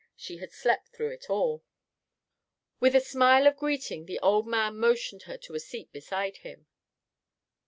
[0.15, 1.63] She had slept through it all.
[2.79, 6.65] With a smile of greeting the old man motioned her to a seat beside him.